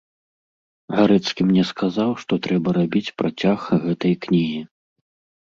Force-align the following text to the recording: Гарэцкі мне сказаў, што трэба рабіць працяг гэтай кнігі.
Гарэцкі 0.99 1.41
мне 1.49 1.63
сказаў, 1.71 2.09
што 2.23 2.33
трэба 2.47 2.69
рабіць 2.79 3.13
працяг 3.21 3.69
гэтай 3.87 4.19
кнігі. 4.27 4.59